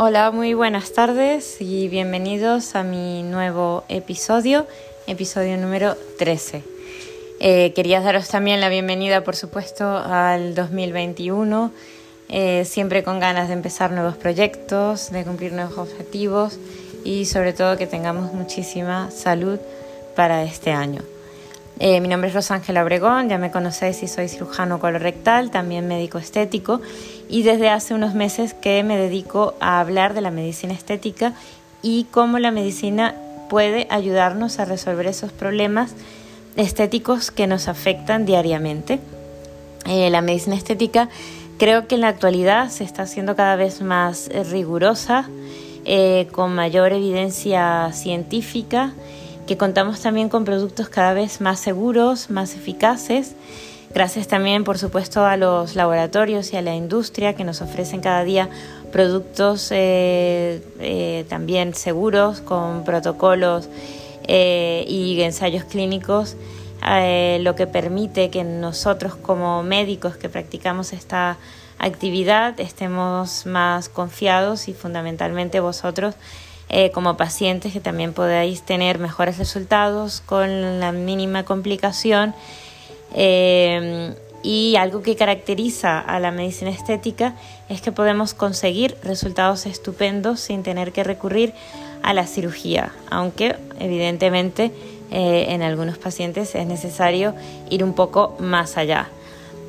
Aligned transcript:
Hola, 0.00 0.30
muy 0.30 0.54
buenas 0.54 0.92
tardes 0.92 1.60
y 1.60 1.88
bienvenidos 1.88 2.76
a 2.76 2.84
mi 2.84 3.24
nuevo 3.24 3.82
episodio, 3.88 4.64
episodio 5.08 5.56
número 5.56 5.96
13. 6.18 6.62
Eh, 7.40 7.72
quería 7.74 8.00
daros 8.00 8.28
también 8.28 8.60
la 8.60 8.68
bienvenida, 8.68 9.24
por 9.24 9.34
supuesto, 9.34 9.84
al 9.84 10.54
2021, 10.54 11.72
eh, 12.28 12.64
siempre 12.64 13.02
con 13.02 13.18
ganas 13.18 13.48
de 13.48 13.54
empezar 13.54 13.90
nuevos 13.90 14.16
proyectos, 14.16 15.10
de 15.10 15.24
cumplir 15.24 15.52
nuevos 15.52 15.76
objetivos 15.76 16.60
y 17.02 17.24
sobre 17.24 17.52
todo 17.52 17.76
que 17.76 17.88
tengamos 17.88 18.32
muchísima 18.32 19.10
salud 19.10 19.58
para 20.14 20.44
este 20.44 20.70
año. 20.70 21.02
Eh, 21.80 22.00
mi 22.00 22.08
nombre 22.08 22.28
es 22.28 22.34
Rosángela 22.34 22.82
Obregón, 22.82 23.28
ya 23.28 23.38
me 23.38 23.52
conocéis 23.52 24.02
y 24.02 24.08
soy 24.08 24.28
cirujano 24.28 24.80
colorectal, 24.80 25.52
también 25.52 25.86
médico 25.86 26.18
estético 26.18 26.80
y 27.28 27.44
desde 27.44 27.68
hace 27.68 27.94
unos 27.94 28.14
meses 28.14 28.52
que 28.52 28.82
me 28.82 28.96
dedico 28.96 29.54
a 29.60 29.78
hablar 29.78 30.12
de 30.12 30.20
la 30.20 30.32
medicina 30.32 30.74
estética 30.74 31.34
y 31.80 32.08
cómo 32.10 32.40
la 32.40 32.50
medicina 32.50 33.14
puede 33.48 33.86
ayudarnos 33.90 34.58
a 34.58 34.64
resolver 34.64 35.06
esos 35.06 35.30
problemas 35.30 35.94
estéticos 36.56 37.30
que 37.30 37.46
nos 37.46 37.68
afectan 37.68 38.26
diariamente. 38.26 38.98
Eh, 39.86 40.10
la 40.10 40.20
medicina 40.20 40.56
estética 40.56 41.08
creo 41.58 41.86
que 41.86 41.94
en 41.94 42.00
la 42.00 42.08
actualidad 42.08 42.70
se 42.70 42.82
está 42.82 43.02
haciendo 43.02 43.36
cada 43.36 43.54
vez 43.54 43.82
más 43.82 44.28
rigurosa, 44.50 45.28
eh, 45.84 46.26
con 46.32 46.56
mayor 46.56 46.92
evidencia 46.92 47.92
científica 47.92 48.94
que 49.48 49.56
contamos 49.56 50.00
también 50.00 50.28
con 50.28 50.44
productos 50.44 50.90
cada 50.90 51.14
vez 51.14 51.40
más 51.40 51.58
seguros, 51.58 52.28
más 52.28 52.54
eficaces, 52.54 53.34
gracias 53.94 54.28
también 54.28 54.62
por 54.62 54.76
supuesto 54.76 55.24
a 55.24 55.38
los 55.38 55.74
laboratorios 55.74 56.52
y 56.52 56.56
a 56.56 56.62
la 56.62 56.74
industria 56.74 57.32
que 57.32 57.44
nos 57.44 57.62
ofrecen 57.62 58.02
cada 58.02 58.24
día 58.24 58.50
productos 58.92 59.68
eh, 59.70 60.62
eh, 60.80 61.24
también 61.30 61.72
seguros 61.72 62.42
con 62.42 62.84
protocolos 62.84 63.70
eh, 64.24 64.84
y 64.86 65.18
ensayos 65.22 65.64
clínicos, 65.64 66.36
lo 67.40 67.54
que 67.54 67.66
permite 67.66 68.28
que 68.28 68.44
nosotros 68.44 69.16
como 69.16 69.62
médicos 69.62 70.18
que 70.18 70.28
practicamos 70.28 70.92
esta 70.92 71.38
actividad 71.78 72.60
estemos 72.60 73.46
más 73.46 73.88
confiados 73.88 74.68
y 74.68 74.74
fundamentalmente 74.74 75.60
vosotros 75.60 76.16
eh, 76.68 76.90
como 76.90 77.16
pacientes 77.16 77.72
que 77.72 77.80
también 77.80 78.12
podáis 78.12 78.62
tener 78.62 78.98
mejores 78.98 79.38
resultados 79.38 80.20
con 80.20 80.80
la 80.80 80.92
mínima 80.92 81.44
complicación. 81.44 82.34
Eh, 83.14 84.14
y 84.42 84.76
algo 84.76 85.02
que 85.02 85.16
caracteriza 85.16 85.98
a 85.98 86.20
la 86.20 86.30
medicina 86.30 86.70
estética 86.70 87.34
es 87.68 87.80
que 87.80 87.92
podemos 87.92 88.34
conseguir 88.34 88.96
resultados 89.02 89.66
estupendos 89.66 90.40
sin 90.40 90.62
tener 90.62 90.92
que 90.92 91.04
recurrir 91.04 91.52
a 92.02 92.14
la 92.14 92.26
cirugía, 92.26 92.92
aunque 93.10 93.56
evidentemente 93.80 94.72
eh, 95.10 95.46
en 95.48 95.62
algunos 95.62 95.98
pacientes 95.98 96.54
es 96.54 96.66
necesario 96.66 97.34
ir 97.70 97.82
un 97.82 97.94
poco 97.94 98.36
más 98.38 98.76
allá. 98.76 99.08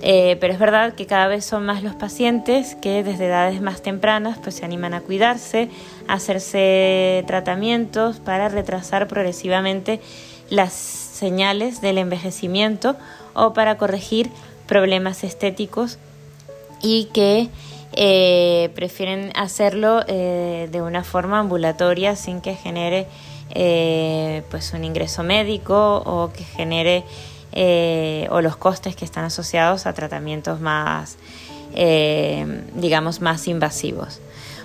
Eh, 0.01 0.37
pero 0.39 0.53
es 0.53 0.59
verdad 0.59 0.93
que 0.93 1.05
cada 1.05 1.27
vez 1.27 1.43
son 1.43 1.65
más 1.65 1.83
los 1.83 1.93
pacientes 1.93 2.75
que 2.75 3.03
desde 3.03 3.25
edades 3.25 3.61
más 3.61 3.81
tempranas 3.81 4.37
pues 4.37 4.55
se 4.55 4.63
animan 4.63 4.93
a 4.93 5.01
cuidarse, 5.01 5.69
hacerse 6.13 7.23
tratamientos 7.27 8.19
para 8.19 8.49
retrasar 8.49 9.07
progresivamente 9.07 9.99
las 10.49 10.73
señales 10.73 11.81
del 11.81 11.97
envejecimiento 11.97 12.95
o 13.33 13.53
para 13.53 13.77
corregir 13.77 14.29
problemas 14.67 15.23
estéticos 15.23 15.97
y 16.81 17.05
que 17.13 17.49
eh, 17.93 18.69
prefieren 18.75 19.31
hacerlo 19.35 20.01
eh, 20.07 20.69
de 20.71 20.81
una 20.81 21.03
forma 21.03 21.39
ambulatoria 21.39 22.15
sin 22.15 22.41
que 22.41 22.55
genere 22.55 23.07
pues 24.51 24.73
un 24.73 24.83
ingreso 24.83 25.23
médico 25.23 26.03
o 26.05 26.31
que 26.31 26.43
genere 26.43 27.03
eh, 27.51 28.27
o 28.29 28.41
los 28.41 28.57
costes 28.57 28.95
que 28.95 29.05
están 29.05 29.25
asociados 29.25 29.87
a 29.87 29.93
tratamientos 29.93 30.61
más, 30.61 31.17
eh, 31.73 32.63
digamos, 32.75 33.21
más 33.21 33.47
invasivos. 33.47 34.21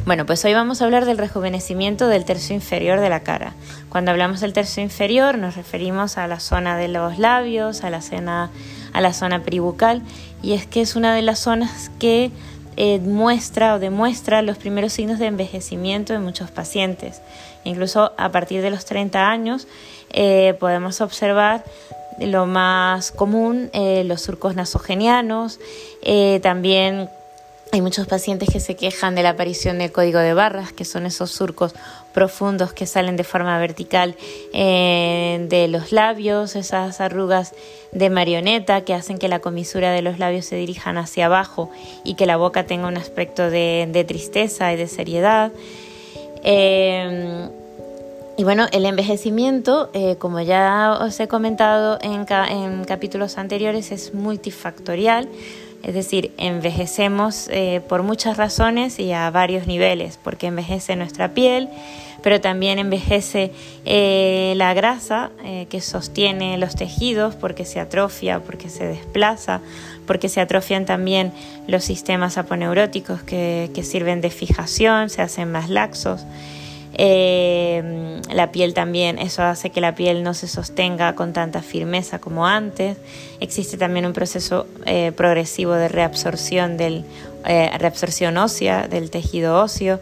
Bueno, 0.07 0.27
pues 0.27 0.45
hoy 0.45 0.53
vamos 0.53 0.83
a 0.83 0.85
hablar 0.85 1.07
del 1.07 1.17
rejuvenecimiento 1.17 2.09
del 2.09 2.27
tercio 2.27 2.55
inferior 2.55 3.01
de 3.01 3.09
la 3.09 3.21
cara. 3.21 3.55
Cuando 3.89 4.11
hablamos 4.11 4.41
del 4.41 4.53
tercio 4.53 4.83
inferior 4.83 5.39
nos 5.39 5.57
referimos 5.57 6.19
a 6.19 6.27
la 6.27 6.41
zona 6.41 6.77
de 6.77 6.89
los 6.89 7.19
labios, 7.19 7.85
a 7.85 7.91
la 7.91 8.03
zona, 8.03 8.51
a 8.93 9.39
peribucal, 9.41 10.03
y 10.43 10.53
es 10.53 10.67
que 10.67 10.83
es 10.83 10.95
una 10.95 11.15
de 11.15 11.23
las 11.23 11.39
zonas 11.39 11.91
que 11.99 12.31
eh, 12.77 12.99
muestra 12.99 13.75
o 13.75 13.79
demuestra 13.79 14.43
los 14.43 14.59
primeros 14.59 14.93
signos 14.93 15.19
de 15.19 15.27
envejecimiento 15.27 16.13
en 16.13 16.23
muchos 16.23 16.51
pacientes. 16.51 17.23
Incluso 17.65 18.13
a 18.19 18.31
partir 18.31 18.61
de 18.61 18.71
los 18.71 18.85
30 18.85 19.31
años 19.31 19.67
podemos 20.61 21.01
observar 21.01 21.65
lo 22.21 22.47
más 22.47 23.11
común, 23.11 23.71
eh, 23.73 24.05
los 24.05 24.23
surcos 24.23 24.55
nasogenianos, 24.55 25.59
eh, 26.03 26.41
también 26.43 27.09
hay 27.75 27.81
muchos 27.81 28.07
pacientes 28.07 28.49
que 28.53 28.61
se 28.61 28.77
quejan 28.77 29.17
de 29.17 29.25
la 29.25 29.31
aparición 29.31 29.79
del 29.79 29.91
código 29.91 30.21
de 30.21 30.33
barras, 30.33 30.73
que 30.73 30.85
son 30.85 31.07
esos 31.07 31.33
surcos 31.33 31.75
profundos 32.13 32.73
que 32.73 32.87
salen 32.87 33.17
de 33.17 33.25
forma 33.25 33.59
vertical 33.59 34.15
eh, 34.53 35.45
de 35.49 35.67
los 35.67 35.91
labios, 35.91 36.55
esas 36.55 37.01
arrugas 37.01 37.53
de 37.91 38.11
marioneta 38.11 38.83
que 38.83 38.95
hacen 38.95 39.19
que 39.19 39.27
la 39.27 39.41
comisura 39.41 39.91
de 39.91 40.03
los 40.03 40.21
labios 40.21 40.45
se 40.45 40.55
dirijan 40.55 40.99
hacia 40.99 41.27
abajo 41.27 41.69
y 42.05 42.15
que 42.15 42.27
la 42.27 42.37
boca 42.37 42.65
tenga 42.65 42.87
un 42.87 42.97
aspecto 42.97 43.51
de, 43.51 44.05
tristeza 44.07 44.73
y 44.73 44.77
de 44.77 44.87
seriedad. 44.87 45.51
Y 48.37 48.43
bueno, 48.45 48.67
el 48.71 48.85
envejecimiento, 48.85 49.91
eh, 49.95 50.15
como 50.19 50.41
ya 50.41 50.99
os 51.01 51.19
he 51.19 51.27
comentado 51.27 51.99
en, 52.03 52.27
en, 52.51 52.85
capítulos 52.85 53.39
anteriores, 53.39 53.93
es 53.93 54.13
multifactorial, 54.13 55.29
es 55.85 55.95
decir, 55.95 56.33
envejecemos 56.39 57.49
eh, 57.51 57.81
por 57.89 58.03
muchas 58.03 58.37
razones 58.37 58.99
y 58.99 59.13
a 59.13 59.31
varios 59.31 59.67
niveles, 59.67 60.19
porque 60.23 60.47
envejece 60.47 60.97
nuestra 60.97 61.35
piel, 61.35 61.69
pero 62.23 62.41
también 62.41 62.79
envejece 62.79 63.53
eh, 63.85 64.55
la 64.57 64.73
grasa 64.73 65.31
que 65.69 65.81
sostiene 65.83 66.57
los 66.57 66.75
tejidos, 66.75 67.35
porque 67.35 67.67
se 67.67 67.81
atrofia, 67.81 68.41
porque 68.41 68.71
se 68.71 68.87
desplaza, 68.87 69.61
porque 70.07 70.31
se 70.31 70.41
atrofian 70.41 70.87
también 70.87 71.33
los 71.67 71.85
sistemas 71.85 72.39
aponeuróticos 72.39 73.23
que, 73.23 73.71
que 73.75 73.83
sirven 73.83 74.23
de 74.23 74.31
fijación, 74.31 75.11
se 75.11 75.21
hacen 75.21 75.53
más 75.53 75.69
laxos. 75.69 76.25
Eh, 76.97 78.21
la 78.33 78.53
piel 78.53 78.73
también, 78.73 79.19
eso 79.19 79.43
hace 79.43 79.71
que 79.71 79.81
la 79.81 79.95
piel 79.95 80.23
no 80.23 80.33
se 80.33 80.47
sostenga 80.47 81.15
con 81.15 81.33
tanta 81.33 81.63
firmeza 81.63 82.19
como 82.19 82.47
antes. 82.47 82.97
Existe 83.41 83.77
también 83.77 84.07
un 84.07 84.13
proceso 84.13 84.67
eh, 84.87 85.13
progresivo 85.13 85.73
de 85.73 85.89
reabsorción, 85.89 86.77
del, 86.77 87.05
eh, 87.45 87.71
reabsorción 87.79 88.37
ósea 88.37 88.89
del 88.89 89.11
tejido 89.11 89.61
óseo. 89.61 90.01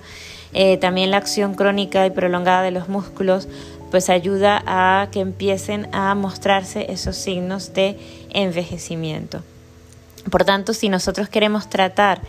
también 0.81 1.11
la 1.11 1.17
acción 1.17 1.55
crónica 1.55 2.05
y 2.05 2.11
prolongada 2.11 2.61
de 2.63 2.73
los 2.73 2.87
músculos 2.91 3.49
pues 3.91 4.11
ayuda 4.11 4.63
a 4.67 5.09
que 5.11 5.21
empiecen 5.21 5.89
a 5.93 6.15
mostrarse 6.15 6.93
esos 6.93 7.17
signos 7.17 7.73
de 7.73 7.99
envejecimiento. 8.31 9.43
Por 10.31 10.45
tanto, 10.45 10.73
si 10.73 10.89
nosotros 10.89 11.29
queremos 11.29 11.69
tratar 11.69 12.21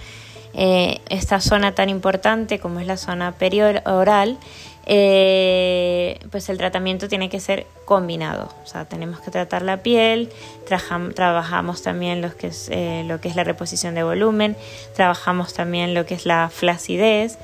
eh, 0.56 1.02
esta 1.10 1.40
zona 1.40 1.74
tan 1.74 1.90
importante 1.90 2.60
como 2.60 2.80
es 2.80 2.86
la 2.86 2.98
zona 2.98 3.32
perioral, 3.32 4.38
eh, 4.86 6.20
pues 6.30 6.50
el 6.50 6.58
tratamiento 6.58 7.08
tiene 7.08 7.30
que 7.30 7.40
ser 7.40 7.66
combinado. 7.86 8.50
O 8.64 8.68
sea, 8.68 8.86
tenemos 8.86 9.20
que 9.22 9.32
tratar 9.32 9.64
la 9.64 9.78
piel, 9.78 10.30
trabajamos 11.16 11.82
también 11.82 12.22
lo 12.22 12.36
que, 12.36 12.48
es, 12.48 12.70
eh, 12.72 13.04
lo 13.08 13.20
que 13.20 13.30
es 13.30 13.36
la 13.36 13.44
reposición 13.44 13.96
de 13.96 14.04
volumen, 14.04 14.56
trabajamos 14.96 15.54
también 15.54 15.94
lo 15.94 16.06
que 16.06 16.16
es 16.16 16.26
la 16.26 16.50
flacidez. 16.50 17.38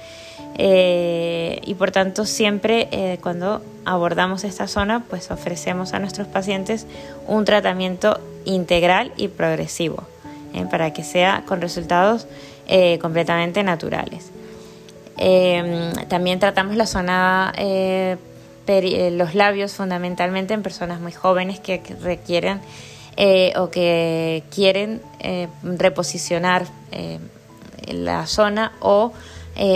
y 0.58 1.74
por 1.76 1.92
tanto 1.92 2.26
siempre 2.26 3.18
cuando 3.22 3.62
abordamos 3.86 4.44
esta 4.44 4.68
zona 4.68 5.04
pues 5.10 5.32
ofrecemos 5.32 5.94
a 5.94 6.00
nuestros 6.00 6.28
pacientes 6.28 6.86
un 7.28 7.46
tratamiento 7.46 8.20
integral 8.46 9.14
y 9.16 9.28
progresivo 9.28 10.04
para 10.72 10.92
que 10.92 11.04
sea 11.04 11.44
con 11.46 11.62
resultados 11.62 12.28
eh, 12.72 13.00
completamente 13.00 13.64
naturales. 13.64 14.30
Em, 15.18 15.92
también 16.08 16.40
tratamos 16.40 16.76
la 16.76 16.86
zona, 16.86 17.52
eh, 17.58 18.16
eh, 18.68 19.10
los 19.10 19.34
labios 19.34 19.74
fundamentalmente 19.74 20.54
en 20.54 20.62
personas 20.62 21.02
muy 21.02 21.12
jóvenes 21.12 21.60
que, 21.60 21.82
requieren 22.04 22.62
o 23.56 23.72
que 23.72 24.44
quieren 24.54 25.02
reposicionar 25.64 26.68
la 27.88 28.28
zona 28.28 28.74
o 28.82 29.14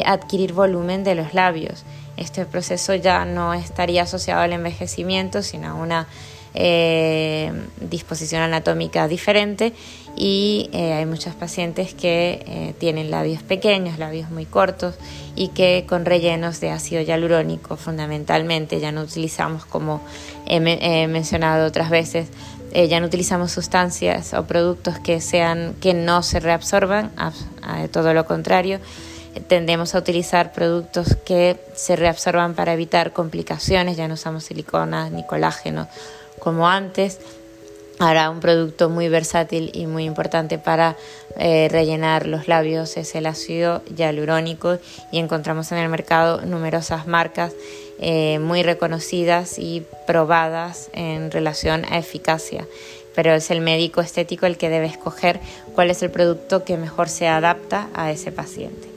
adquirir 0.06 0.54
volumen 0.54 1.04
de 1.04 1.16
los 1.16 1.34
labios. 1.34 1.84
Este 2.16 2.46
proceso 2.46 2.94
ya 2.94 3.25
no 3.25 3.56
estaría 3.56 4.04
asociado 4.04 4.42
al 4.42 4.54
envejecimiento, 4.54 5.42
sino 5.42 5.72
a 5.72 5.74
una 5.74 6.07
eh, 6.55 7.51
disposición 7.81 8.44
anatómica 8.44 9.07
diferente 9.07 9.73
y 10.15 10.69
eh, 10.71 10.94
hay 10.94 11.07
muchos 11.07 11.33
pacientes 11.33 11.95
que 11.95 12.44
eh, 12.45 12.75
tienen 12.77 13.09
labios 13.09 13.41
pequeños, 13.41 13.97
labios 13.97 14.29
muy 14.29 14.45
cortos 14.45 14.94
y 15.35 15.47
que 15.47 15.85
con 15.89 16.05
rellenos 16.05 16.59
de 16.59 16.69
ácido 16.69 17.01
hialurónico 17.01 17.75
fundamentalmente 17.75 18.79
ya 18.79 18.91
no 18.91 19.01
utilizamos 19.01 19.65
como 19.65 20.01
he, 20.45 20.59
mencionado 21.07 21.65
otras 21.65 21.89
veces 21.89 22.27
ya 22.71 23.00
no 23.00 23.07
utilizamos 23.07 23.51
sustancias 23.51 24.33
o 24.33 24.45
productos 24.45 25.00
que 25.00 25.21
sean 25.21 25.75
que 25.79 25.94
no 25.94 26.23
se 26.23 26.39
reabsorban, 26.39 27.11
todo 27.91 28.15
lo 28.15 28.25
contrario, 28.25 28.79
tendemos 29.47 29.94
a 29.94 30.00
utilizar 30.00 30.53
productos 30.53 31.15
que 31.23 31.59
se 31.75 31.95
reabsorban 31.95 32.55
para 32.55 32.73
evitar 32.73 33.13
complicaciones, 33.13 33.95
ya 33.95 34.07
no 34.07 34.15
usamos 34.15 34.45
siliconas 34.45 35.11
ni 35.11 35.23
colágeno 35.23 35.88
como 36.44 36.68
antes. 36.68 37.19
Ahora 38.00 38.30
un 38.30 38.42
producto 38.42 38.90
muy 38.90 39.07
versátil 39.07 39.72
y 39.74 39.88
muy 39.88 40.04
importante 40.04 40.57
para 40.57 40.98
eh, 41.38 41.69
rellenar 41.72 42.28
los 42.28 42.48
labios 42.48 42.98
es 42.98 43.16
el 43.16 43.28
ácido 43.28 43.81
hialurónico 43.95 44.78
y 45.12 45.19
encontramos 45.19 45.72
en 45.72 45.78
el 45.78 45.90
mercado 45.90 46.42
numerosas 46.42 47.07
marcas 47.07 47.54
eh, 48.00 48.40
muy 48.40 48.62
reconocidas 48.62 49.57
y 49.57 49.86
probadas 50.06 50.90
en 50.94 51.31
relación 51.31 51.86
a 51.90 51.98
eficacia. 51.98 52.68
Pero 53.16 53.31
es 53.31 53.51
el 53.51 53.62
médico 53.62 54.01
estético 54.01 54.48
el 54.48 54.57
que 54.57 54.69
debe 54.69 54.88
escoger 54.88 55.39
cuál 55.75 55.92
es 55.92 56.01
el 56.01 56.10
producto 56.10 56.66
que 56.66 56.78
mejor 56.78 57.07
se 57.10 57.28
adapta 57.28 57.88
a 57.94 58.12
ese 58.12 58.31
paciente. 58.31 58.93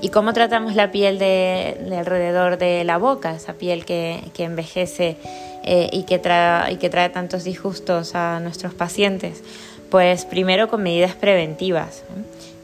¿Y 0.00 0.10
cómo 0.10 0.32
tratamos 0.34 0.74
la 0.74 0.90
piel 0.90 1.18
de, 1.18 1.76
alrededor 1.96 2.58
de 2.58 2.84
la 2.84 2.98
boca, 2.98 3.34
esa 3.34 3.54
piel 3.54 3.84
que, 3.84 4.20
envejece 4.38 5.16
eh, 5.64 5.88
y, 5.90 6.02
que 6.02 6.18
trae, 6.18 7.08
tantos 7.08 7.44
disgustos 7.44 8.14
a 8.14 8.40
nuestros 8.40 8.74
pacientes? 8.74 9.42
Pues 9.90 10.26
primero 10.26 10.68
con 10.68 10.82
medidas 10.82 11.14
preventivas. 11.14 12.04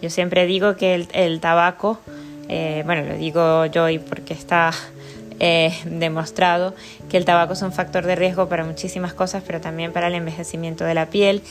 Yo 0.02 0.10
siempre 0.10 0.46
digo 0.46 0.76
que 0.76 1.06
el, 1.12 1.40
tabaco, 1.40 1.98
eh, 2.48 2.82
bueno, 2.84 3.08
lo 3.08 3.16
digo 3.16 3.64
yo 3.66 3.88
y 3.88 3.98
porque 3.98 4.34
está 4.34 4.72
eh, 5.40 5.72
demostrado 5.86 6.74
que 7.08 7.16
el 7.16 7.24
tabaco 7.24 7.54
es 7.54 7.62
un 7.62 7.72
factor 7.72 8.04
de 8.04 8.14
riesgo 8.14 8.48
para 8.48 8.64
muchísimas 8.64 9.14
cosas, 9.14 9.42
pero 9.46 9.60
también 9.60 9.92
para 9.92 10.08
el 10.08 10.14
envejecimiento 10.14 10.84
de 10.84 10.94
la 10.94 11.06
piel. 11.06 11.42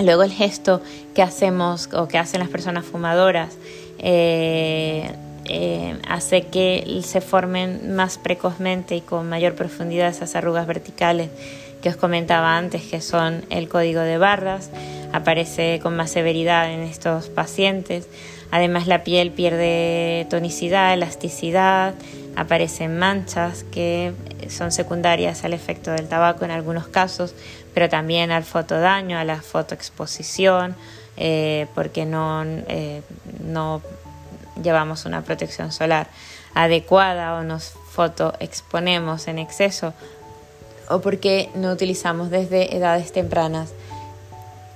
Luego 0.00 0.22
el 0.22 0.32
gesto 0.32 0.82
que 1.14 1.22
hacemos 1.22 1.88
o 1.92 2.08
que 2.08 2.18
hacen 2.18 2.40
las 2.40 2.48
personas 2.48 2.84
fumadoras 2.84 3.56
eh, 4.02 5.10
eh, 5.44 5.98
hace 6.08 6.42
que 6.42 7.00
se 7.04 7.20
formen 7.20 7.94
más 7.94 8.18
precozmente 8.18 8.96
y 8.96 9.00
con 9.00 9.28
mayor 9.28 9.54
profundidad 9.54 10.08
esas 10.08 10.36
arrugas 10.36 10.66
verticales 10.66 11.30
que 11.82 11.88
os 11.88 11.96
comentaba 11.96 12.56
antes, 12.56 12.82
que 12.82 13.00
son 13.00 13.44
el 13.50 13.68
código 13.68 14.00
de 14.00 14.18
barras, 14.18 14.70
aparece 15.12 15.80
con 15.82 15.96
más 15.96 16.10
severidad 16.10 16.72
en 16.72 16.80
estos 16.80 17.28
pacientes. 17.28 18.08
Además 18.50 18.86
la 18.86 19.02
piel 19.02 19.30
pierde 19.30 20.26
tonicidad, 20.30 20.94
elasticidad, 20.94 21.94
aparecen 22.36 22.98
manchas 22.98 23.64
que 23.64 24.12
son 24.48 24.72
secundarias 24.72 25.44
al 25.44 25.52
efecto 25.52 25.90
del 25.90 26.08
tabaco 26.08 26.44
en 26.44 26.50
algunos 26.50 26.86
casos, 26.86 27.34
pero 27.74 27.88
también 27.88 28.30
al 28.30 28.44
fotodaño, 28.44 29.18
a 29.18 29.24
la 29.24 29.42
fotoexposición, 29.42 30.76
eh, 31.16 31.66
porque 31.74 32.06
no, 32.06 32.42
eh, 32.44 33.02
no 33.44 33.82
llevamos 34.62 35.04
una 35.04 35.22
protección 35.22 35.72
solar 35.72 36.08
adecuada 36.54 37.34
o 37.34 37.42
nos 37.42 37.74
fotoexponemos 37.90 39.28
en 39.28 39.38
exceso 39.38 39.94
o 40.88 41.00
porque 41.00 41.50
no 41.54 41.70
utilizamos 41.72 42.30
desde 42.30 42.76
edades 42.76 43.12
tempranas 43.12 43.72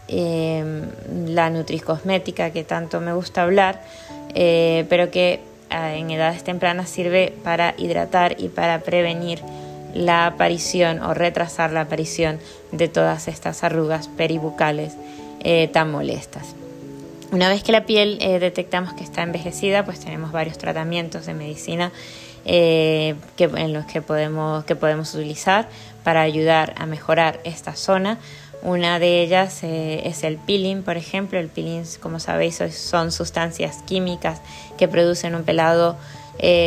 em, 0.09 0.88
la 1.27 1.50
nutriscosmética 1.50 2.50
que 2.50 2.65
tanto 2.65 3.00
me 3.00 3.12
gusta 3.12 3.43
hablar, 3.43 3.83
eh, 4.35 4.87
pero 4.88 5.11
que 5.11 5.41
en 5.71 6.11
edades 6.11 6.44
tempranas 6.44 6.88
sirve 6.88 7.35
para 7.43 7.75
hidratar 7.77 8.37
y 8.38 8.49
para 8.49 8.81
prevenir 8.81 9.43
la 9.94 10.27
aparición 10.27 11.03
o 11.03 11.12
retrasar 11.12 11.73
la 11.73 11.83
aparición 11.83 12.38
de 12.71 12.88
todas 12.88 13.29
estas 13.29 13.65
arrugas 13.65 14.09
peribucales 14.09 14.94
eh, 15.49 15.69
tan 15.69 15.93
molestas. 15.93 16.57
Una 17.31 17.49
vez 17.49 17.63
que 17.63 17.71
la 17.71 17.87
piel 17.87 18.19
eh, 18.21 18.41
detectamos 18.41 18.95
que 18.95 19.05
está 19.05 19.23
envejecida, 19.23 19.85
pues 19.85 20.01
tenemos 20.01 20.33
varios 20.33 20.59
tratamientos 20.59 21.25
de 21.25 21.35
medicina 21.35 21.93
eh, 22.45 23.15
que, 23.37 23.45
en 23.45 23.73
los 23.73 23.87
que 23.87 24.03
podemos, 24.03 24.65
que 24.65 24.75
podemos 24.75 25.15
utilizar 25.15 25.69
para 26.03 26.23
ayudar 26.23 26.75
a 26.79 26.87
mejorar 26.87 27.39
esta 27.45 27.77
zona. 27.77 28.19
Una 28.63 28.99
de 28.99 29.23
ellas 29.23 29.63
es 29.63 30.25
el 30.25 30.37
peeling, 30.37 30.83
por 30.83 30.97
ejemplo. 30.97 31.39
El 31.39 31.47
peeling, 31.47 31.85
como 32.01 32.19
sabéis, 32.19 32.61
son 32.73 33.13
sustancias 33.13 33.85
químicas 33.87 34.41
que 34.77 34.89
producen 34.89 35.37
un 35.37 35.45
pelado 35.45 35.97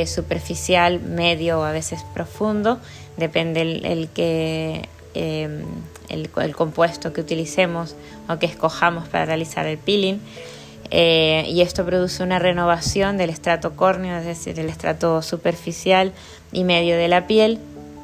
superficial, 0.06 1.02
medio 1.02 1.60
o 1.60 1.64
a 1.64 1.74
veces 1.74 2.06
profundo. 2.14 2.80
Depende 3.18 3.60
el 3.62 4.08
que 4.08 4.88
Em, 5.22 5.66
el, 6.08 6.30
compuesto 6.56 7.12
que 7.12 7.20
utilicemos 7.20 7.94
o 8.30 8.40
que 8.40 8.46
escojamos 8.46 9.10
para 9.10 9.26
realizar 9.26 9.68
el 9.68 9.78
peeling. 9.78 10.20
Eh, 10.92 11.44
y 11.50 11.60
esto 11.60 11.86
produce 11.86 12.24
una 12.24 12.40
renovación 12.40 13.18
del 13.18 13.30
estrato 13.30 13.76
córneo, 13.76 14.18
es 14.18 14.26
decir, 14.26 14.56
del 14.56 14.70
estrato 14.70 15.22
superficial 15.22 16.14
y 16.54 16.64
medio 16.64 16.96
de 16.96 17.10
la 17.10 17.28
piel. 17.28 17.60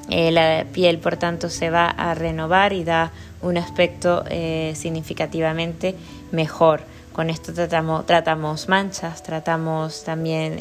Eh, 0.09 0.29
la 0.31 0.65
piel, 0.73 0.99
por 0.99 1.15
tanto, 1.15 1.49
se 1.49 1.69
va 1.69 1.87
a 1.87 2.13
renovar 2.15 2.73
y 2.73 2.83
da 2.83 3.11
un 3.41 3.57
aspecto 3.57 4.25
eh, 4.29 4.73
significativamente 4.75 5.95
mejor. 6.33 6.81
Con 7.13 7.29
esto 7.29 7.53
tratamos, 7.53 8.05
tratamos 8.05 8.67
manchas, 8.67 9.23
tratamos 9.23 10.03
también 10.03 10.59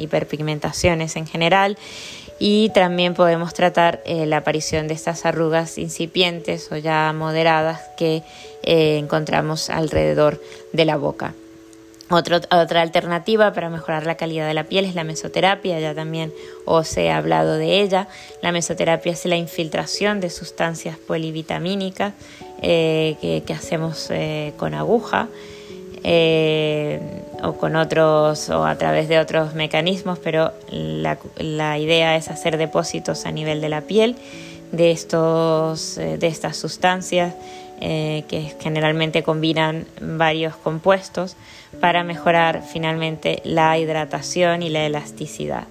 hiperpigmentaciones 0.00 1.14
en 1.14 1.28
general 1.28 1.78
y 2.38 2.70
también 2.70 3.14
podemos 3.14 3.54
tratar 3.54 4.02
eh, 4.04 4.26
la 4.26 4.38
aparición 4.38 4.88
de 4.88 4.94
estas 4.94 5.24
arrugas 5.24 5.78
incipientes 5.78 6.70
o 6.72 6.76
ya 6.76 7.12
moderadas 7.12 7.80
que 7.96 8.22
eh, 8.62 8.98
encontramos 8.98 9.70
alrededor 9.70 10.40
de 10.72 10.84
la 10.84 10.96
boca. 10.96 11.34
otra 12.10 12.82
alternativa 12.82 13.52
para 13.52 13.70
mejorar 13.70 14.04
la 14.06 14.16
calidad 14.16 14.46
de 14.46 14.54
la 14.54 14.64
piel 14.64 14.84
es 14.84 14.94
la 14.94 15.04
mesoterapia, 15.04 15.78
ya 15.80 15.94
también 15.94 16.32
os 16.64 16.96
he 16.96 17.10
hablado 17.10 17.56
de 17.56 17.80
ella. 17.80 18.08
La 18.42 18.52
mesoterapia 18.52 19.12
es 19.12 19.24
la 19.26 19.36
infiltración 19.36 20.20
de 20.20 20.30
sustancias 20.30 20.98
polivitamínicas 20.98 22.14
eh, 22.62 23.16
que, 23.20 23.52
hacemos 23.52 24.10
con 24.56 24.74
aguja 24.74 25.28
o 27.44 27.52
con 27.54 27.76
otros 27.76 28.48
o 28.50 28.64
a 28.64 28.76
través 28.76 29.08
de 29.08 29.18
otros 29.18 29.54
mecanismos, 29.54 30.18
pero 30.18 30.52
la, 30.70 31.18
la 31.38 31.78
idea 31.78 32.16
es 32.16 32.28
hacer 32.28 32.56
depósitos 32.56 33.26
a 33.26 33.30
nivel 33.30 33.60
de 33.60 33.68
la 33.68 33.82
piel 33.82 34.16
de, 34.72 34.90
estos, 34.90 35.98
eh, 35.98 36.18
de 36.18 36.26
estas 36.26 36.56
sustancias 36.56 37.34
eh, 37.80 38.24
que 38.28 38.54
generalmente 38.60 39.22
combinan 39.22 39.86
varios 40.00 40.56
compuestos 40.56 41.36
para 41.80 42.04
mejorar 42.04 42.62
finalmente 42.62 43.40
la 43.44 43.76
hidratación 43.78 44.62
y 44.62 44.70
la 44.70 44.86
elasticidad. 44.86 45.64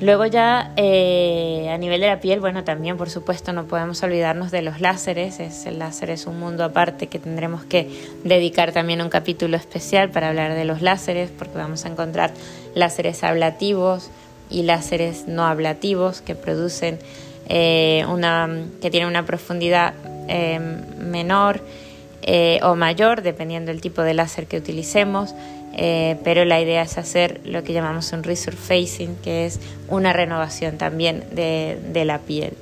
Luego 0.00 0.24
ya 0.24 0.72
eh, 0.76 1.68
a 1.70 1.76
nivel 1.76 2.00
de 2.00 2.06
la 2.06 2.20
piel, 2.20 2.40
bueno, 2.40 2.64
también 2.64 2.96
por 2.96 3.10
supuesto 3.10 3.52
no 3.52 3.66
podemos 3.66 4.02
olvidarnos 4.02 4.50
de 4.50 4.62
los 4.62 4.80
láseres. 4.80 5.40
Es, 5.40 5.66
el 5.66 5.78
láser 5.78 6.08
es 6.08 6.26
un 6.26 6.40
mundo 6.40 6.64
aparte 6.64 7.08
que 7.08 7.18
tendremos 7.18 7.64
que 7.64 7.90
dedicar 8.24 8.72
también 8.72 9.02
un 9.02 9.10
capítulo 9.10 9.58
especial 9.58 10.08
para 10.08 10.28
hablar 10.28 10.54
de 10.54 10.64
los 10.64 10.80
láseres, 10.80 11.30
porque 11.30 11.58
vamos 11.58 11.84
a 11.84 11.88
encontrar 11.88 12.32
láseres 12.74 13.22
ablativos 13.22 14.10
y 14.48 14.62
láseres 14.62 15.28
no 15.28 15.44
ablativos 15.44 16.22
que 16.22 16.34
producen 16.34 16.98
eh, 17.48 18.06
una, 18.08 18.48
que 18.80 18.90
tienen 18.90 19.08
una 19.08 19.26
profundidad 19.26 19.92
eh, 20.28 20.58
menor 20.98 21.62
o 22.62 22.76
mayor, 22.76 23.22
dependiendo 23.22 23.72
del 23.72 23.80
tipo 23.80 24.02
de 24.02 24.14
láser 24.14 24.46
que 24.46 24.56
utilicemos. 24.56 25.34
Eh, 25.82 26.18
pero 26.24 26.44
la 26.44 26.60
idea 26.60 26.82
es 26.82 26.98
hacer 26.98 27.40
lo 27.46 27.64
que 27.64 27.72
llamamos 27.72 28.12
un 28.12 28.22
resurfacing, 28.22 29.16
que 29.16 29.46
es 29.46 29.58
una 29.88 30.12
renovación 30.12 30.76
también 30.76 31.24
de, 31.32 32.02
la 32.04 32.18
piel. 32.18 32.52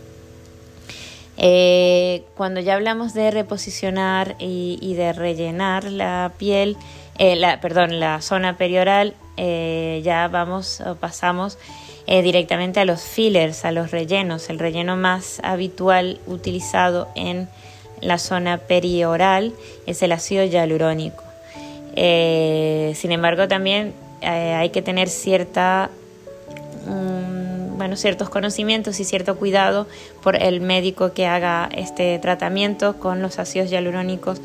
Eh, 1.37 2.23
cuando 2.37 2.61
ya 2.61 2.75
hablamos 2.75 3.15
de 3.15 3.33
reposicionar 3.33 4.37
y, 4.39 4.95
de 4.95 5.13
rellenar 5.13 5.83
la 5.83 6.31
piel, 6.39 6.77
eh, 7.19 7.35
la, 7.35 8.21
zona 8.21 8.57
perioral, 8.57 9.15
ya 9.37 10.29
vamos 10.31 10.81
pasamos 11.01 11.59
directamente 12.07 12.79
a 12.79 12.85
los 12.85 13.03
fillers, 13.03 13.65
a 13.65 13.73
los 13.73 13.91
rellenos. 13.91 14.49
El 14.49 14.61
relleno 14.61 14.97
más 14.97 15.41
habitual 15.43 16.21
utilizado 16.29 17.09
en 17.17 17.49
la 18.01 18.19
zona 18.19 18.59
perioral 18.59 19.55
es 19.87 20.03
el 20.05 20.13
ácido 20.13 20.45
hialurónico. 20.45 21.28
Eh, 22.01 22.93
sin 22.95 23.11
embargo, 23.11 23.49
también 23.49 23.93
eh, 24.21 24.55
hay 24.55 24.71
que 24.71 24.83
tener 24.83 25.09
cierta, 25.09 25.91
mm, 26.87 27.77
bueno, 27.77 27.97
ciertos 27.97 28.29
conocimientos 28.29 29.01
y 29.01 29.05
cierto 29.05 29.37
cuidado 29.37 29.89
por 30.23 30.37
el 30.41 30.61
médico 30.61 31.13
que 31.13 31.27
haga 31.27 31.69
este 31.73 32.17
tratamiento 32.21 33.01
con 33.01 33.21
los 33.21 33.41
ácidos 33.41 33.69
hialurónicos. 33.71 34.41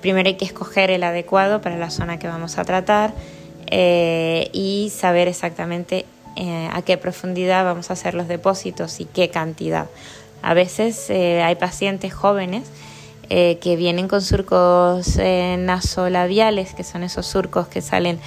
Primero 0.00 0.28
hay 0.28 0.36
que 0.36 0.46
escoger 0.46 0.90
el 0.90 1.02
adecuado 1.02 1.60
para 1.60 1.76
la 1.76 1.90
zona 1.90 2.18
que 2.18 2.28
vamos 2.28 2.56
a 2.56 2.64
tratar 2.64 3.12
eh, 3.66 4.48
y 4.54 4.90
saber 4.90 5.28
exactamente 5.28 6.06
eh, 6.36 6.70
a 6.72 6.80
qué 6.80 6.96
profundidad 6.96 7.64
vamos 7.64 7.90
a 7.90 7.92
hacer 7.92 8.14
los 8.14 8.26
depósitos 8.26 9.00
y 9.00 9.04
qué 9.04 9.28
cantidad. 9.28 9.86
A 10.40 10.54
veces 10.54 11.10
eh, 11.10 11.42
hay 11.42 11.56
pacientes 11.56 12.14
jóvenes 12.14 12.64
que 13.28 13.76
vienen 13.76 14.08
con 14.08 14.22
surcos 14.22 15.16
nasolabiales, 15.16 16.74
que 16.74 16.84
son 16.84 17.02
esos 17.02 17.26
surcos 17.26 17.68
que 17.68 17.80
salen 17.80 18.18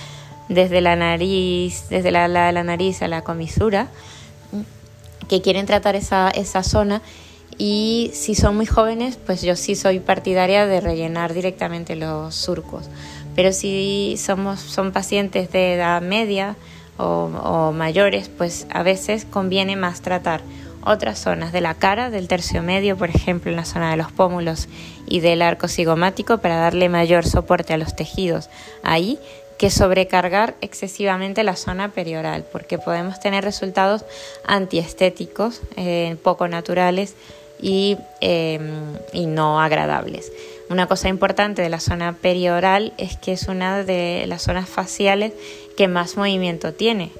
desde 0.49 0.81
la 0.81 0.95
nariz, 0.95 1.85
desde 1.89 2.11
la, 2.11 2.27
la, 2.27 2.51
la 2.51 2.63
nariz 2.63 3.01
a 3.01 3.07
la 3.07 3.23
comisura, 3.23 3.87
que 5.29 5.41
quieren 5.41 5.65
tratar 5.65 5.95
esa, 5.95 6.63
zona 6.63 7.01
y 7.57 8.11
si 8.13 8.35
son 8.35 8.55
muy 8.55 8.65
jóvenes, 8.65 9.17
pues 9.23 9.41
yo 9.41 9.55
sí 9.55 9.75
soy 9.75 9.99
partidaria 9.99 10.65
de 10.65 10.81
rellenar 10.81 11.33
directamente 11.33 11.95
los 11.95 12.33
surcos. 12.35 12.89
Pero 13.35 13.53
si 13.53 14.15
somos, 14.17 14.59
son 14.59 14.91
pacientes 14.91 15.51
de 15.51 15.75
edad 15.75 16.01
media 16.01 16.55
o 16.97 17.71
mayores, 17.73 18.29
pues 18.29 18.67
a 18.71 18.83
veces 18.83 19.25
conviene 19.29 19.75
más 19.75 20.01
tratar 20.01 20.41
otras 20.89 21.19
zonas 21.19 21.51
de 21.51 21.61
la 21.61 21.75
cara, 21.75 22.09
del 22.09 22.27
tercio 22.27 22.63
medio, 22.63 22.97
por 22.97 23.09
ejemplo, 23.09 23.51
en 23.51 23.57
la 23.57 23.65
zona 23.65 23.91
de 23.91 23.97
los 23.97 24.11
pómulos 24.11 24.67
y 25.05 25.19
del 25.19 25.43
arco 25.43 25.67
cigomático 25.67 26.39
para 26.39 26.55
darle 26.55 26.89
mayor 26.89 27.27
soporte 27.27 27.73
a 27.73 27.77
los 27.77 27.95
tejidos 27.95 28.49
ahí 28.81 29.19
que 29.59 29.69
sobrecargar 29.69 30.55
excesivamente 30.61 31.43
la 31.43 31.55
zona 31.55 31.91
perioral, 31.91 32.45
porque 32.51 32.79
podemos 32.79 33.19
tener 33.19 33.43
resultados 33.43 34.03
antiestéticos, 34.45 35.61
eh, 35.75 36.15
poco 36.23 36.47
naturales 36.47 37.13
y, 37.61 37.97
em, 38.21 38.95
y, 39.11 39.25
no 39.25 39.59
agradables. 39.61 40.31
Una 40.69 40.87
cosa 40.87 41.09
importante 41.09 41.61
de 41.61 41.69
la 41.69 41.81
zona 41.81 42.13
perioral 42.13 42.93
es 42.97 43.17
que 43.17 43.33
es 43.33 43.47
una 43.49 43.83
de 43.83 44.23
las 44.27 44.43
zonas 44.43 44.69
faciales 44.69 45.33
que 45.75 45.87
más 45.89 46.15
movimiento 46.15 46.73
tiene. 46.73 47.11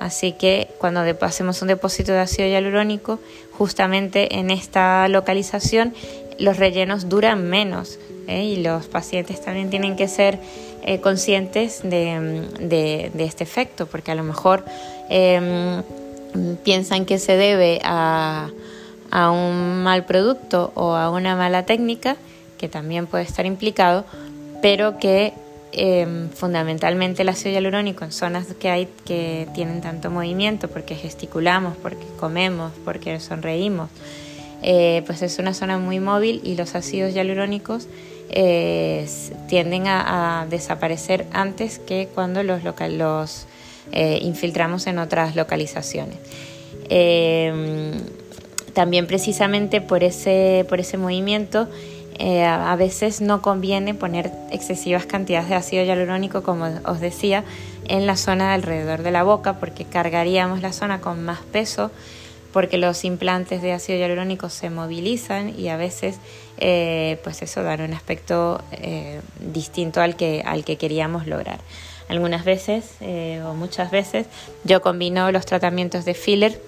Así 0.00 0.32
que 0.32 0.68
cuando 0.78 1.02
hacemos 1.20 1.60
un 1.60 1.68
depósito 1.68 2.10
de 2.12 2.20
ácido 2.20 2.48
hialurónico, 2.48 3.20
justamente 3.52 4.38
en 4.38 4.50
esta 4.50 5.06
localización 5.08 5.94
los 6.38 6.56
rellenos 6.56 7.10
duran 7.10 7.48
menos 7.48 7.98
¿eh? 8.26 8.42
y 8.42 8.62
los 8.62 8.86
pacientes 8.86 9.42
también 9.42 9.68
tienen 9.68 9.96
que 9.96 10.08
ser 10.08 10.38
eh, 10.82 11.00
conscientes 11.00 11.82
de, 11.82 13.10
este 13.18 13.44
efecto, 13.44 13.86
porque 13.86 14.10
a 14.10 14.14
lo 14.14 14.22
mejor 14.22 14.64
em, 15.10 15.82
piensan 16.64 17.04
que 17.04 17.18
se 17.18 17.36
debe 17.36 17.80
a, 17.84 18.48
un 19.12 19.82
mal 19.82 20.06
producto 20.06 20.72
o 20.74 20.94
a 20.94 21.10
una 21.10 21.36
mala 21.36 21.66
técnica, 21.66 22.16
que 22.56 22.68
también 22.68 23.06
puede 23.06 23.24
estar 23.24 23.44
implicado, 23.44 24.06
pero 24.62 24.98
que 24.98 25.34
em, 25.72 26.28
fundamentalmente 26.30 27.22
el 27.22 27.28
ácido 27.28 27.52
hialurónico 27.52 28.04
en 28.04 28.12
zonas 28.12 28.46
que 28.58 28.68
hay 28.68 28.88
que 29.04 29.48
tienen 29.54 29.80
tanto 29.80 30.10
movimiento, 30.10 30.68
porque 30.68 30.94
gesticulamos, 30.94 31.76
porque 31.76 32.04
comemos, 32.18 32.72
porque 32.84 33.20
sonreímos, 33.20 33.90
eh, 34.62 35.02
pues 35.06 35.22
es 35.22 35.38
una 35.38 35.54
zona 35.54 35.78
muy 35.78 36.00
móvil 36.00 36.40
y 36.44 36.56
los 36.56 36.74
ácidos 36.74 37.14
hialurónicos 37.14 37.86
eh, 38.30 39.08
tienden 39.48 39.88
a, 39.88 40.46
desaparecer 40.48 41.26
antes 41.32 41.78
que 41.78 42.08
cuando 42.14 42.42
los, 42.42 42.62
los 42.90 43.46
eh, 43.92 44.18
infiltramos 44.22 44.86
en 44.86 44.98
otras 44.98 45.34
localizaciones. 45.34 46.18
Eh, 46.88 47.92
también 48.72 49.06
precisamente 49.06 49.80
por 49.80 50.04
ese, 50.04 50.64
por 50.68 50.80
ese 50.80 50.96
movimiento 50.96 51.68
a 52.20 52.76
veces 52.76 53.22
no 53.22 53.40
conviene 53.40 53.94
poner 53.94 54.30
excesivas 54.50 55.06
cantidades 55.06 55.48
de 55.48 55.54
ácido 55.54 55.84
hialurónico, 55.84 56.42
como 56.42 56.68
os 56.84 57.00
decía, 57.00 57.44
en 57.88 58.06
la 58.06 58.16
zona 58.16 58.52
alrededor 58.52 59.02
de 59.02 59.10
la 59.10 59.22
boca, 59.22 59.58
porque 59.58 59.84
cargaríamos 59.84 60.60
la 60.60 60.72
zona 60.72 61.00
con 61.00 61.24
más 61.24 61.40
peso 61.40 61.90
porque 62.52 62.78
los 62.78 63.04
implantes 63.04 63.62
de 63.62 63.72
ácido 63.72 63.98
hialurónico 63.98 64.48
se 64.48 64.70
movilizan 64.70 65.58
y 65.58 65.68
a 65.68 65.76
veces 65.76 66.18
eh, 66.58 67.18
pues 67.22 67.42
eso 67.42 67.62
da 67.62 67.74
un 67.74 67.92
aspecto 67.92 68.60
eh, 68.72 69.20
distinto 69.40 70.00
al 70.00 70.16
que, 70.16 70.42
al 70.44 70.64
que 70.64 70.76
queríamos 70.76 71.26
lograr. 71.26 71.60
Algunas 72.08 72.44
veces 72.44 72.94
eh, 73.00 73.40
o 73.46 73.54
muchas 73.54 73.90
veces 73.90 74.26
yo 74.64 74.82
combino 74.82 75.30
los 75.30 75.46
tratamientos 75.46 76.04
de 76.04 76.14
filler 76.14 76.60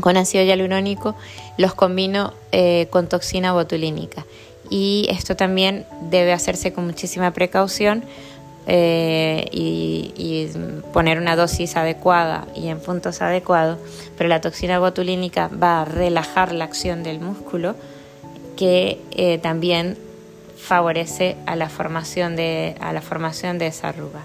con 0.00 0.16
ácido 0.16 0.44
hialurónico, 0.44 1.16
los 1.58 1.74
combino 1.74 2.32
con 2.90 3.08
toxina 3.08 3.52
botulínica 3.52 4.24
y 4.70 5.06
esto 5.10 5.34
también 5.34 5.84
debe 6.02 6.32
hacerse 6.32 6.72
con 6.72 6.86
muchísima 6.86 7.32
precaución 7.32 8.04
eh, 8.66 9.48
y, 9.50 10.48
poner 10.92 11.18
una 11.18 11.36
dosis 11.36 11.76
adecuada 11.76 12.46
y 12.54 12.68
en 12.68 12.80
puntos 12.80 13.22
adecuados, 13.22 13.78
pero 14.18 14.28
la 14.28 14.40
toxina 14.40 14.78
botulínica 14.78 15.48
va 15.48 15.82
a 15.82 15.84
relajar 15.84 16.52
la 16.52 16.64
acción 16.64 17.02
del 17.02 17.20
músculo 17.20 17.76
que 18.56 19.00
eh, 19.12 19.38
también 19.38 19.96
favorece 20.56 21.36
a 21.46 21.56
la 21.56 21.68
formación 21.68 22.36
de, 22.36 22.74
a 22.80 22.92
la 22.92 23.02
formación 23.02 23.58
de 23.58 23.68
esa 23.68 23.88
arruga. 23.90 24.24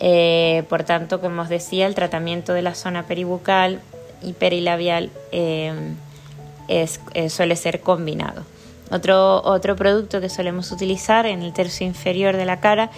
Eh, 0.00 0.64
por 0.68 0.82
tanto, 0.84 1.20
como 1.20 1.42
os 1.42 1.48
decía, 1.48 1.86
el 1.86 1.94
tratamiento 1.94 2.52
de 2.52 2.62
la 2.62 2.74
zona 2.74 3.06
peribucal 3.06 3.80
y 4.22 4.32
perilabial 4.32 5.10
suele 7.28 7.56
ser 7.56 7.80
combinado. 7.80 8.44
Otro, 8.90 9.42
otro 9.44 9.76
producto 9.76 10.20
que 10.20 10.28
solemos 10.28 10.72
utilizar 10.72 11.26
en 11.26 11.42
el 11.42 11.52
tercio 11.52 11.86
inferior 11.86 12.36
de 12.36 12.44
la 12.44 12.60
cara 12.60 12.90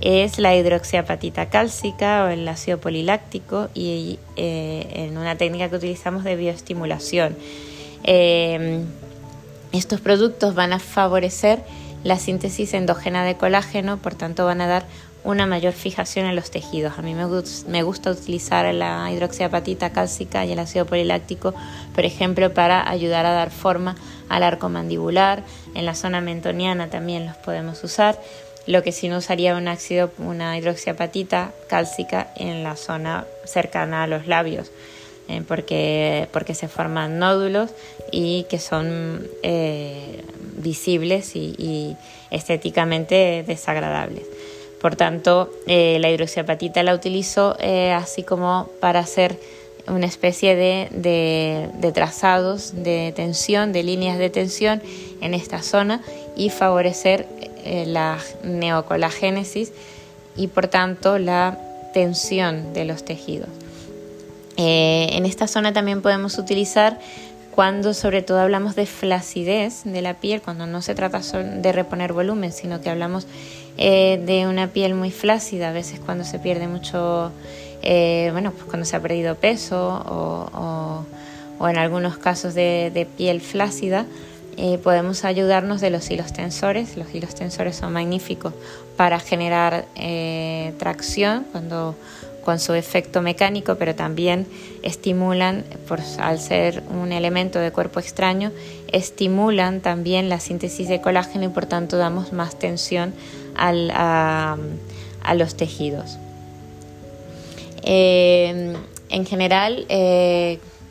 es 0.00 0.38
la 0.38 0.54
hidroxiapatita 0.56 1.50
cálcica 1.50 2.24
o 2.24 2.28
el 2.28 2.48
ácido 2.48 2.78
poliláctico 2.78 3.68
y 3.74 4.18
eh, 4.36 4.86
en 4.94 5.18
una 5.18 5.36
técnica 5.36 5.68
que 5.68 5.76
utilizamos 5.76 6.24
de 6.24 6.36
bioestimulación. 6.36 7.36
Em, 8.02 8.84
estos 9.72 10.00
productos 10.00 10.54
van 10.54 10.72
a 10.72 10.78
favorecer 10.78 11.62
la 12.02 12.18
síntesis 12.18 12.72
endógena 12.72 13.24
de 13.24 13.36
colágeno, 13.36 13.98
por 13.98 14.14
tanto 14.14 14.46
van 14.46 14.62
a 14.62 14.66
dar 14.66 14.86
una 15.24 15.46
mayor 15.46 15.72
fijación 15.72 16.26
en 16.26 16.36
los 16.36 16.50
tejidos. 16.50 16.98
A 16.98 17.02
mí 17.02 17.14
me, 17.14 17.26
me 17.68 17.82
gusta 17.82 18.10
utilizar 18.10 18.72
la 18.74 19.10
hidroxiapatita 19.12 19.90
cálcica 19.90 20.44
y 20.44 20.52
el 20.52 20.58
ácido 20.58 20.86
poliláctico, 20.86 21.54
por 21.94 22.04
ejemplo, 22.04 22.52
para 22.54 22.88
ayudar 22.88 23.26
a 23.26 23.32
dar 23.32 23.50
forma 23.50 23.96
al 24.28 24.42
arco 24.42 24.68
mandibular. 24.68 25.42
En 25.74 25.86
la 25.86 25.94
zona 25.94 26.20
mentoniana 26.20 26.88
también 26.88 27.26
los 27.26 27.36
podemos 27.36 27.82
usar 27.84 28.18
lo 28.66 28.82
que 28.82 28.92
sí 28.92 29.08
no 29.08 29.18
usaría 29.18 29.56
un 29.56 29.68
ácido, 29.68 30.12
una 30.18 30.56
hidroxiapatita 30.56 31.52
cálcica 31.68 32.28
en 32.36 32.62
la 32.62 32.76
zona 32.76 33.26
cercana 33.44 34.04
a 34.04 34.06
los 34.06 34.26
labios, 34.26 34.70
eh, 35.28 35.42
porque, 35.46 36.28
porque 36.32 36.54
se 36.54 36.68
forman 36.68 37.18
nódulos 37.18 37.70
y 38.12 38.44
que 38.44 38.58
son 38.58 39.26
eh, 39.42 40.22
visibles 40.56 41.34
y, 41.34 41.96
estéticamente 42.30 43.42
desagradables. 43.44 44.22
Por 44.80 44.96
tanto, 44.96 45.50
eh, 45.66 45.98
la 46.00 46.10
hidroxiapatita 46.10 46.82
la 46.82 46.94
utilizo 46.94 47.56
así 47.94 48.22
como 48.22 48.70
para 48.80 49.00
hacer 49.00 49.38
una 49.86 50.06
especie 50.06 50.56
de, 50.56 50.88
de, 51.80 51.92
trazados 51.92 52.82
de 52.82 53.12
tensión, 53.14 53.72
de 53.72 53.82
líneas 53.82 54.18
de 54.18 54.30
tensión 54.30 54.82
en 55.20 55.34
esta 55.34 55.62
zona 55.62 56.00
y 56.36 56.50
favorecer 56.50 57.26
eh, 57.64 57.84
la 57.86 58.18
neocolagénesis 58.42 59.72
y 60.36 60.46
por 60.46 60.68
tanto 60.68 61.18
la 61.18 61.58
tensión 61.92 62.72
de 62.72 62.84
los 62.84 63.04
tejidos. 63.04 63.48
Eh, 64.56 65.08
en 65.12 65.26
esta 65.26 65.46
zona 65.46 65.72
también 65.72 66.02
podemos 66.02 66.38
utilizar 66.38 66.98
cuando 67.60 67.92
sobre 67.92 68.22
todo 68.22 68.38
hablamos 68.40 68.74
de 68.74 68.86
flacidez 68.86 69.82
de 69.84 70.00
la 70.00 70.14
piel, 70.14 70.40
cuando 70.40 70.66
no 70.66 70.80
se 70.80 70.94
trata 70.94 71.20
de 71.20 71.72
reponer 71.72 72.14
volumen, 72.14 72.52
sino 72.52 72.80
que 72.80 72.88
hablamos 72.88 73.26
eh, 73.76 74.18
de 74.24 74.46
una 74.46 74.68
piel 74.68 74.94
muy 74.94 75.10
flácida, 75.10 75.68
a 75.68 75.72
veces 75.72 76.00
cuando 76.00 76.24
se 76.24 76.38
pierde 76.38 76.68
mucho, 76.68 77.30
bueno, 78.32 78.52
pues 78.52 78.64
cuando 78.64 78.86
se 78.86 78.96
ha 78.96 79.00
perdido 79.00 79.34
peso 79.34 81.04
o, 81.60 81.68
en 81.68 81.76
algunos 81.76 82.16
casos 82.16 82.54
de 82.54 83.06
piel 83.18 83.42
flácida, 83.42 84.06
eh, 84.62 84.76
podemos 84.76 85.24
ayudarnos 85.24 85.80
de 85.80 85.88
los 85.88 86.10
hilos 86.10 86.34
tensores. 86.34 86.98
Los 86.98 87.14
hilos 87.14 87.34
tensores 87.34 87.76
son 87.76 87.94
magníficos 87.94 88.52
para 88.94 89.18
generar 89.18 89.86
eh, 89.94 90.74
tracción 90.78 91.46
cuando, 91.50 91.94
con 92.50 92.58
su 92.58 92.74
efecto 92.74 93.22
mecánico, 93.22 93.76
pero 93.76 93.94
también 93.94 94.44
estimulan, 94.82 95.64
por, 95.86 96.00
al 96.18 96.40
ser 96.40 96.82
un 96.90 97.12
elemento 97.12 97.60
de 97.60 97.70
cuerpo 97.70 98.00
extraño, 98.00 98.50
estimulan 98.90 99.80
también 99.80 100.28
la 100.28 100.40
síntesis 100.40 100.88
de 100.88 101.00
colágeno 101.00 101.44
y 101.44 101.48
por 101.50 101.66
tanto 101.66 101.96
damos 101.96 102.32
más 102.32 102.58
tensión 102.58 103.14
al, 103.54 103.92
a, 103.94 104.56
los 105.36 105.56
tejidos. 105.56 106.18
Eh, 107.84 108.74
en 109.10 109.26
general, 109.26 109.86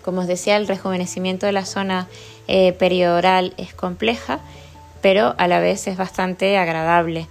como 0.02 0.22
os 0.22 0.28
decía, 0.28 0.56
el 0.56 0.66
rejuvenecimiento 0.66 1.46
de 1.46 1.52
la 1.52 1.66
zona 1.66 2.08
eh, 2.48 2.72
perioral 2.72 3.54
es 3.58 3.74
compleja, 3.74 4.40
pero 5.02 5.36
a 5.38 5.50
la 5.50 5.60
vez 5.60 5.90
es 5.90 5.98
bastante 5.98 6.58
agradable. 6.58 7.28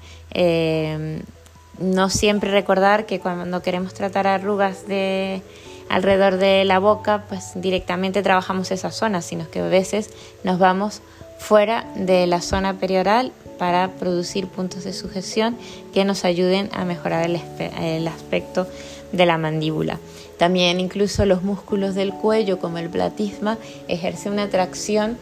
No 1.79 2.11
siempre 2.11 2.51
recordar 2.51 3.07
que 3.07 3.21
cuando 3.21 3.63
queremos 3.63 3.95
tratar 3.95 4.27
arrugas 4.27 4.87
de 4.89 5.43
alrededor 5.89 6.37
de 6.37 6.65
la 6.65 6.79
boca, 6.79 7.25
pues 7.29 7.53
directamente 7.55 8.23
trabajamos 8.23 8.71
esa 8.71 8.91
zona, 8.91 9.23
sino 9.23 9.49
que 9.51 9.61
a 9.61 9.69
veces 9.69 10.11
nos 10.45 10.59
vamos 10.59 11.03
fuera 11.39 11.87
de 11.95 12.27
la 12.27 12.41
zona 12.41 12.75
perioral 12.75 13.33
para 13.59 13.93
producir 13.93 14.47
puntos 14.47 14.85
de 14.85 14.93
sujeción 14.93 15.57
que 15.93 16.05
nos 16.05 16.25
ayuden 16.25 16.69
a 16.73 16.85
mejorar 16.85 17.29
el, 17.29 18.09
aspecto 18.09 18.67
de 19.13 19.27
la 19.27 19.39
mandíbula. 19.39 19.99
También 20.37 20.79
incluso 20.79 21.27
los 21.27 21.43
músculos 21.43 21.95
del 21.95 22.13
cuello, 22.13 22.59
como 22.59 22.79
el 22.79 22.89
platisma, 22.89 23.59
ejerce 23.89 24.31
una 24.31 24.49
tracción 24.49 25.19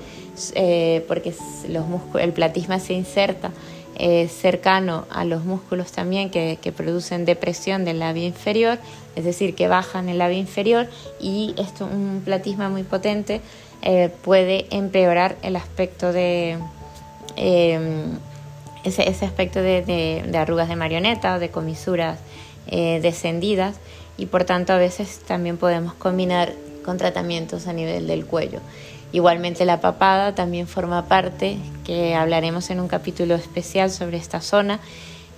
eh, 0.55 1.05
porque 1.09 1.35
los 1.69 1.85
el 2.21 2.33
platisma 2.33 2.79
se 2.79 2.93
inserta 2.93 3.53
eh, 3.99 4.29
cercano 4.29 5.07
a 5.11 5.25
los 5.25 5.45
músculos 5.45 5.91
también 5.91 6.29
que, 6.29 6.59
producen 6.77 7.25
depresión 7.25 7.87
del 7.87 7.99
labio 7.99 8.25
inferior, 8.25 8.79
es 9.15 9.25
decir, 9.25 9.55
que 9.55 9.69
bajan 9.69 10.11
el 10.11 10.19
labio 10.19 10.37
inferior 10.37 10.87
y 11.19 11.55
esto, 11.57 11.87
un 11.87 12.21
platisma 12.23 12.69
muy 12.69 12.83
potente 12.83 13.41
eh, 13.81 14.11
puede 14.23 14.67
empeorar 14.71 15.37
el 15.41 15.57
aspecto 15.57 16.13
de 16.13 16.59
em, 17.37 18.19
ese, 18.85 19.25
aspecto 19.25 19.63
de, 19.63 20.31
arrugas 20.37 20.69
de 20.69 20.77
marioneta 20.77 21.37
o 21.37 21.39
de 21.39 21.49
comisuras 21.49 22.19
eh, 22.67 23.01
descendidas 23.01 23.77
y 24.19 24.27
por 24.27 24.45
tanto 24.45 24.75
a 24.75 24.77
veces 24.77 25.21
también 25.21 25.57
podemos 25.57 25.95
combinar 25.95 26.53
con 26.85 26.99
tratamientos 26.99 27.67
a 27.67 27.73
nivel 27.73 28.07
del 28.07 28.27
cuello. 28.27 28.61
Igualmente 29.13 29.65
la 29.65 29.81
papada 29.81 30.35
también 30.35 30.67
forma 30.67 31.07
parte, 31.07 31.59
que 31.85 32.15
hablaremos 32.15 32.71
en 32.71 32.81
un 32.81 32.89
capítulo 32.89 33.35
especial 33.35 33.91
sobre 33.91 34.17
esta 34.17 34.41
zona, 34.41 34.81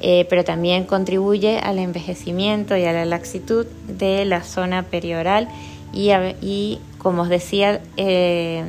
eh, 0.00 0.26
pero 0.30 0.44
también 0.44 0.84
contribuye 0.84 1.58
al 1.58 1.78
envejecimiento 1.78 2.76
y 2.76 2.84
a 2.84 2.92
la 2.92 3.04
laxitud 3.04 3.66
de 3.86 4.24
la 4.24 4.42
zona 4.42 4.84
perioral 4.84 5.48
y, 5.92 6.80
como 6.98 7.22
os 7.22 7.28
decía, 7.28 7.80
eh, 7.96 8.64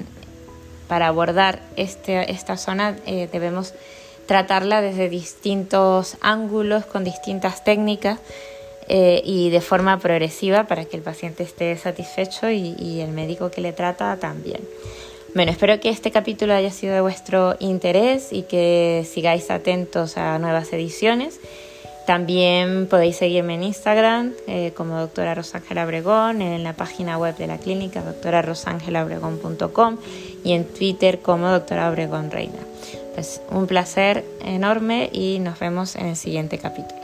para 0.87 1.07
abordar 1.07 1.61
este, 1.75 2.31
esta 2.31 2.57
zona 2.57 2.95
eh, 3.05 3.29
debemos 3.31 3.73
tratarla 4.25 4.81
desde 4.81 5.09
distintos 5.09 6.17
ángulos, 6.21 6.85
con 6.85 7.03
distintas 7.03 7.63
técnicas 7.63 8.19
y 8.89 9.49
de 9.51 9.61
forma 9.61 9.99
progresiva 9.99 10.65
para 10.65 10.85
que 10.85 10.97
el 10.97 11.03
paciente 11.03 11.43
esté 11.43 11.77
satisfecho 11.77 12.49
y 12.49 13.01
el 13.01 13.11
médico 13.11 13.51
que 13.51 13.61
le 13.61 13.71
trata 13.71 14.17
también. 14.17 14.61
Bueno, 15.35 15.51
espero 15.51 15.79
que 15.79 15.89
este 15.89 16.09
capítulo 16.09 16.53
haya 16.55 16.71
sido 16.71 16.93
de 16.95 17.01
vuestro 17.01 17.55
interés 17.59 18.33
y 18.33 18.43
que 18.43 19.05
sigáis 19.07 19.51
atentos 19.51 20.17
a 20.17 20.39
nuevas 20.39 20.73
ediciones. 20.73 21.39
También 22.07 22.87
podéis 22.87 23.17
seguirme 23.17 23.53
en 23.53 23.63
Instagram 23.63 24.33
eh, 24.47 24.73
como 24.75 24.97
doctora 24.97 25.35
Rosángela 25.35 25.85
Obregón, 25.85 26.41
en 26.41 26.63
la 26.63 26.73
página 26.73 27.19
web 27.19 27.37
de 27.37 27.45
la 27.45 27.59
clínica 27.59 28.01
doctorarosangelaobregón.com 28.01 29.97
y 30.43 30.53
en 30.53 30.65
Twitter 30.65 31.19
como 31.19 31.49
doctora 31.49 31.91
Obregón 31.91 32.31
Reina. 32.31 32.57
Pues 33.13 33.43
un 33.51 33.67
placer 33.67 34.25
enorme 34.43 35.11
y 35.13 35.37
nos 35.37 35.59
vemos 35.59 35.95
en 35.95 36.07
el 36.07 36.15
siguiente 36.15 36.57
capítulo. 36.57 36.98